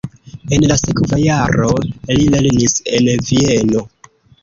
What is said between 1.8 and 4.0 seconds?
li lernis en Vieno.